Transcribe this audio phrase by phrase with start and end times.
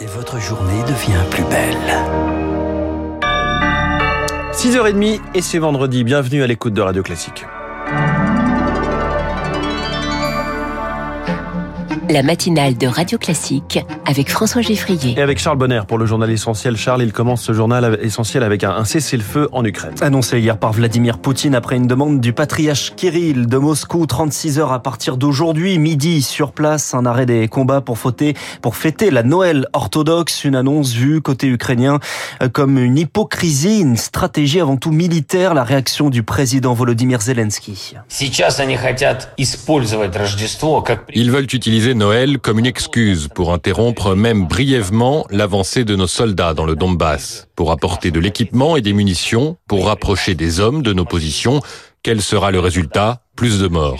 [0.00, 1.76] Et votre journée devient plus belle.
[4.52, 6.02] 6h30 et c'est vendredi.
[6.04, 7.44] Bienvenue à l'écoute de Radio Classique.
[12.10, 15.14] La matinale de Radio Classique avec François Geffrier.
[15.16, 16.76] Et avec Charles Bonner pour le journal essentiel.
[16.76, 19.94] Charles, il commence ce journal essentiel avec un cessez-le-feu en Ukraine.
[20.02, 24.72] Annoncé hier par Vladimir Poutine après une demande du patriarche Kirill de Moscou, 36 heures
[24.72, 29.22] à partir d'aujourd'hui, midi sur place, un arrêt des combats pour fêter, pour fêter la
[29.22, 32.00] Noël orthodoxe, une annonce vue côté ukrainien
[32.52, 37.94] comme une hypocrisie, une stratégie avant tout militaire, la réaction du président Volodymyr Zelensky.
[41.14, 46.54] Ils veulent utiliser Noël comme une excuse pour interrompre même brièvement l'avancée de nos soldats
[46.54, 50.92] dans le Donbass, pour apporter de l'équipement et des munitions, pour rapprocher des hommes de
[50.92, 51.60] nos positions.
[52.02, 53.23] Quel sera le résultat?
[53.36, 53.96] Plus de morts.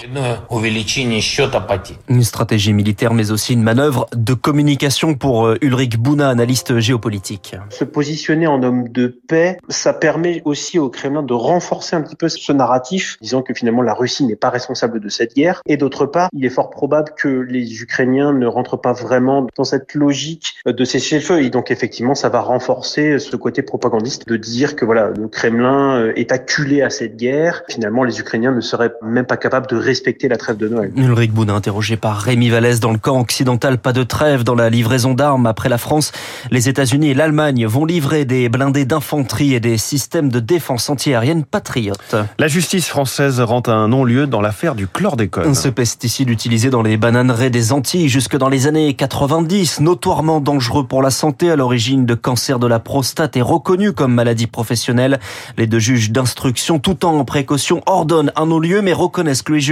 [2.09, 7.57] Une stratégie militaire, mais aussi une manœuvre de communication pour euh, Ulrich Bouna, analyste géopolitique.
[7.71, 12.17] Se positionner en homme de paix, ça permet aussi au Kremlin de renforcer un petit
[12.17, 15.63] peu ce narratif, disant que finalement la Russie n'est pas responsable de cette guerre.
[15.67, 19.65] Et d'autre part, il est fort probable que les Ukrainiens ne rentrent pas vraiment dans
[19.65, 21.43] cette logique de cesser le feu.
[21.43, 25.99] Et donc effectivement, ça va renforcer ce côté propagandiste de dire que voilà, le Kremlin
[25.99, 27.63] euh, est acculé à cette guerre.
[27.69, 30.93] Finalement, les Ukrainiens ne seraient même pas capable de respecter la trêve de Noël.
[30.97, 34.71] Ulrich Boudin, interrogé par Rémi Vallès dans le camp occidental, pas de trêve dans la
[34.71, 35.47] livraison d'armes.
[35.47, 36.13] Après la France,
[36.51, 41.45] les États-Unis et l'Allemagne vont livrer des blindés d'infanterie et des systèmes de défense antiaérienne
[41.45, 42.17] patriotes.
[42.39, 45.55] La justice française rend un non-lieu dans l'affaire du chlordécone.
[45.55, 50.87] Ce pesticide utilisé dans les bananeraies des Antilles jusque dans les années 90, notoirement dangereux
[50.87, 55.21] pour la santé à l'origine de cancer de la prostate et reconnu comme maladie professionnelle.
[55.57, 59.71] Les deux juges d'instruction, tout en précaution, ordonnent un non-lieu mais reconnaissent Louis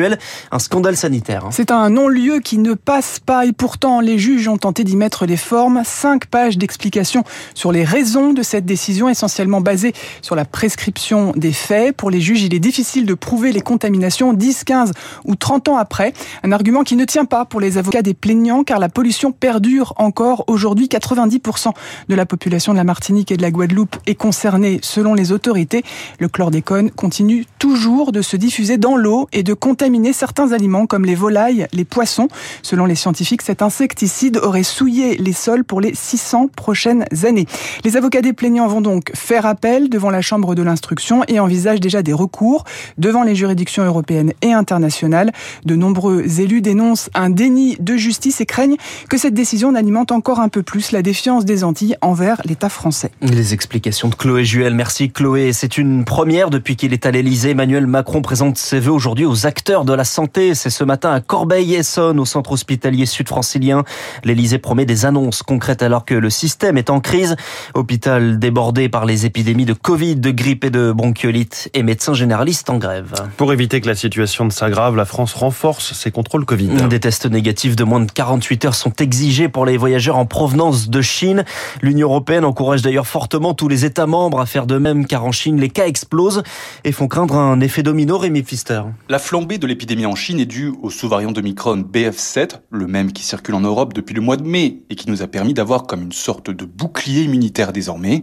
[0.51, 1.47] un scandale sanitaire.
[1.47, 1.51] Hein.
[1.53, 5.27] C'est un non-lieu qui ne passe pas et pourtant les juges ont tenté d'y mettre
[5.27, 5.83] les formes.
[5.85, 11.53] Cinq pages d'explications sur les raisons de cette décision essentiellement basée sur la prescription des
[11.53, 11.97] faits.
[11.97, 14.93] Pour les juges, il est difficile de prouver les contaminations 10, 15
[15.25, 16.13] ou 30 ans après.
[16.43, 19.95] Un argument qui ne tient pas pour les avocats des plaignants car la pollution perdure
[19.97, 20.87] encore aujourd'hui.
[20.87, 21.73] 90%
[22.09, 25.83] de la population de la Martinique et de la Guadeloupe est concernée selon les autorités.
[26.19, 31.05] Le chlordécone continue toujours de se diffuser dans l'eau et de contaminer certains aliments comme
[31.05, 32.29] les volailles, les poissons.
[32.63, 37.47] Selon les scientifiques, cet insecticide aurait souillé les sols pour les 600 prochaines années.
[37.85, 41.81] Les avocats des plaignants vont donc faire appel devant la Chambre de l'instruction et envisagent
[41.81, 42.65] déjà des recours
[42.99, 45.33] devant les juridictions européennes et internationales.
[45.65, 48.77] De nombreux élus dénoncent un déni de justice et craignent
[49.09, 53.11] que cette décision n'alimente encore un peu plus la défiance des Antilles envers l'État français.
[53.21, 54.75] Les explications de Chloé Juel.
[54.75, 55.53] Merci Chloé.
[55.53, 57.51] C'est une première depuis qu'il est à l'Elysée.
[57.51, 60.55] Emmanuel Macron présente ses vœux aujourd'hui aux acteurs de la santé.
[60.55, 63.85] C'est ce matin à Corbeil-Essonne, au centre hospitalier sud-francilien.
[64.25, 67.37] L'Elysée promet des annonces concrètes alors que le système est en crise.
[67.75, 72.71] Hôpital débordé par les épidémies de Covid, de grippe et de bronchiolite et médecins généralistes
[72.71, 73.13] en grève.
[73.37, 76.69] Pour éviter que la situation ne s'aggrave, la France renforce ses contrôles Covid.
[76.89, 80.89] Des tests négatifs de moins de 48 heures sont exigés pour les voyageurs en provenance
[80.89, 81.45] de Chine.
[81.81, 85.33] L'Union européenne encourage d'ailleurs fortement tous les États membres à faire de même car en
[85.33, 86.43] Chine, les cas explosent
[86.85, 88.83] et font craindre un effet domino, Rémi Pfister.
[89.13, 93.13] La flambée de l'épidémie en Chine est due au sous-variant de Micron BF7, le même
[93.13, 95.83] qui circule en Europe depuis le mois de mai et qui nous a permis d'avoir
[95.83, 98.23] comme une sorte de bouclier immunitaire désormais.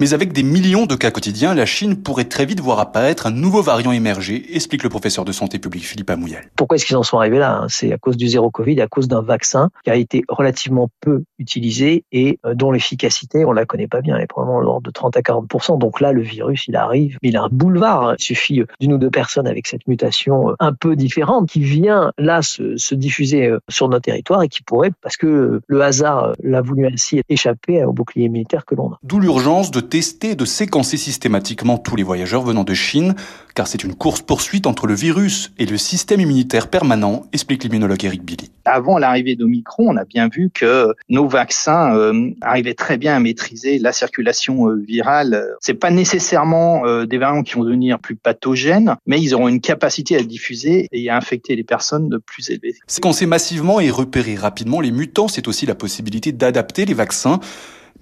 [0.00, 3.30] Mais avec des millions de cas quotidiens, la Chine pourrait très vite voir apparaître un
[3.30, 6.50] nouveau variant émerger, explique le professeur de santé publique Philippe Amouyel.
[6.56, 7.66] Pourquoi est-ce qu'ils en sont arrivés là hein?
[7.68, 11.24] C'est à cause du zéro Covid, à cause d'un vaccin qui a été relativement peu
[11.38, 14.90] utilisé et euh, dont l'efficacité, on la connaît pas bien, elle est probablement l'ordre de
[14.90, 18.08] 30 à 40% Donc là, le virus, il arrive, mais il a un boulevard.
[18.08, 18.14] Hein.
[18.18, 22.12] Il suffit d'une ou deux personnes avec cette mutation euh, un peu différente qui vient
[22.18, 26.32] là se, se diffuser euh, sur notre territoire et qui pourrait, parce que le hasard
[26.42, 28.98] l'a voulu ainsi, échapper au bouclier militaire que l'on a.
[29.02, 33.14] D'où l'urgence de tester, de séquencer systématiquement tous les voyageurs venant de Chine,
[33.54, 38.24] car c'est une course-poursuite entre le virus et le système immunitaire permanent, explique l'immunologue Eric
[38.24, 38.50] Billy.
[38.64, 43.20] Avant l'arrivée d'Omicron, on a bien vu que nos vaccins euh, arrivaient très bien à
[43.20, 45.46] maîtriser la circulation euh, virale.
[45.60, 49.60] C'est pas nécessairement euh, des variants qui vont devenir plus pathogènes, mais ils auront une
[49.60, 52.74] capacité à diffuser et à infecter les personnes de plus élevée.
[52.86, 57.40] Séquencer massivement et repérer rapidement les mutants, c'est aussi la possibilité d'adapter les vaccins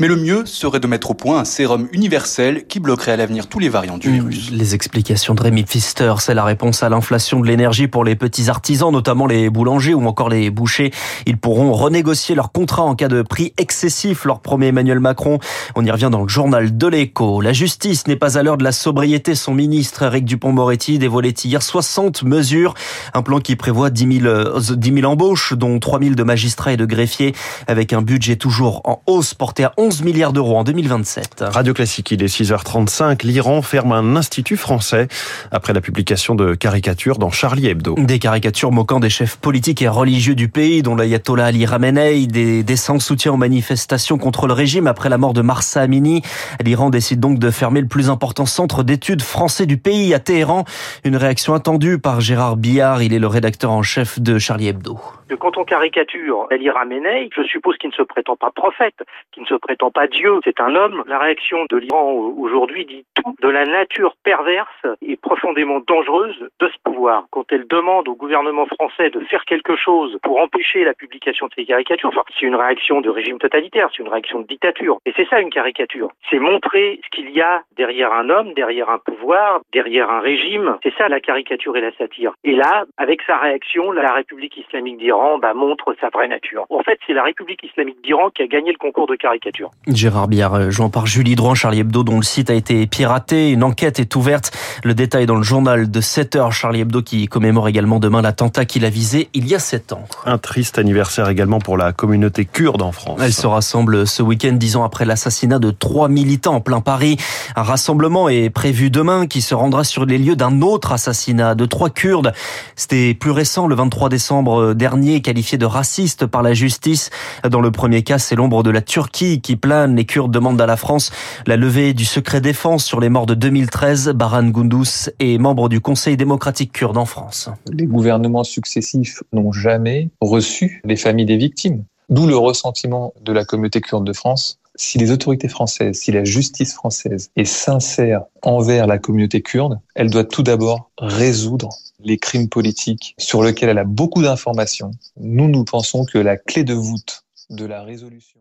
[0.01, 3.49] Mais le mieux serait de mettre au point un sérum universel qui bloquerait à l'avenir
[3.49, 4.49] tous les variants du virus.
[4.53, 8.49] Les explications de Rémi Pfister, c'est la réponse à l'inflation de l'énergie pour les petits
[8.49, 10.93] artisans, notamment les boulangers ou encore les bouchers.
[11.27, 15.41] Ils pourront renégocier leur contrat en cas de prix excessif, leur promet Emmanuel Macron.
[15.75, 17.41] On y revient dans le journal de l'écho.
[17.41, 19.35] La justice n'est pas à l'heure de la sobriété.
[19.35, 22.75] Son ministre, Eric Dupont-Moretti, dévoilait hier 60 mesures.
[23.15, 26.77] Un plan qui prévoit 10 000, 10 000 embauches, dont 3 000 de magistrats et
[26.77, 27.35] de greffiers,
[27.67, 31.45] avec un budget toujours en hausse porté à 11 milliards d'euros en 2027.
[31.49, 33.25] Radio Classique, il est 6h35.
[33.25, 35.09] L'Iran ferme un institut français
[35.51, 37.95] après la publication de caricatures dans Charlie Hebdo.
[37.99, 42.63] Des caricatures moquant des chefs politiques et religieux du pays, dont l'ayatollah Ali Khamenei, des
[42.63, 46.23] dessins de soutien aux manifestations contre le régime après la mort de Marsa Amini.
[46.65, 50.65] L'Iran décide donc de fermer le plus important centre d'études français du pays à Téhéran.
[51.05, 54.99] Une réaction attendue par Gérard Billard, il est le rédacteur en chef de Charlie Hebdo
[55.29, 59.43] que quand on caricature Ali Ramenei, je suppose qu'il ne se prétend pas prophète, qu'il
[59.43, 61.05] ne se prétend pas Dieu, c'est un homme.
[61.07, 66.69] La réaction de l'Iran aujourd'hui dit tout de la nature perverse et profondément dangereuse de
[66.69, 67.27] ce pouvoir.
[67.31, 71.53] Quand elle demande au gouvernement français de faire quelque chose pour empêcher la publication de
[71.55, 74.99] ces caricatures, enfin, c'est une réaction de régime totalitaire, c'est une réaction de dictature.
[75.05, 76.11] Et c'est ça une caricature.
[76.31, 80.79] C'est montrer ce qu'il y a derrière un homme, derrière un pouvoir, derrière un régime.
[80.83, 82.33] C'est ça la caricature et la satire.
[82.45, 86.65] Et là, avec sa réaction, la République islamique d'Iran bah, montre sa vraie nature.
[86.71, 89.71] En fait, c'est la République islamique d'Iran qui a gagné le concours de caricature.
[89.89, 93.51] Gérard Biard, euh, jouant par Julie Drouin, Charlie Hebdo, dont le site a été piraté.
[93.51, 94.53] Une enquête est ouverte.
[94.85, 96.53] Le détail dans le journal de 7 heures.
[96.53, 100.05] Charlie Hebdo qui commémore également demain l'attentat qu'il a visé il y a 7 ans.
[100.25, 103.21] Un triste anniversaire également pour la communauté kurde en France.
[103.23, 107.17] Elle se rassemble ce week-end, dix ans après l'assassinat de trois militants en plein Paris.
[107.57, 111.67] Un rassemblement est prévu demain qui se rendra sur les lieux d'un autre assassinat de
[111.67, 112.33] trois Kurdes.
[112.77, 117.11] C'était plus récent, le 23 décembre dernier qualifié de raciste par la justice.
[117.49, 119.97] Dans le premier cas, c'est l'ombre de la Turquie qui plane.
[119.97, 121.11] Les Kurdes demandent à la France
[121.47, 124.11] la levée du secret défense sur les morts de 2013.
[124.11, 127.49] Baran Gundus est membre du Conseil démocratique kurde en France.
[127.73, 131.85] Les gouvernements successifs n'ont jamais reçu les familles des victimes.
[132.11, 136.25] D'où le ressentiment de la communauté kurde de France si les autorités françaises, si la
[136.25, 141.69] justice française est sincère envers la communauté kurde, elle doit tout d'abord résoudre
[142.01, 144.91] les crimes politiques sur lesquels elle a beaucoup d'informations.
[145.17, 148.41] Nous, nous pensons que la clé de voûte de la résolution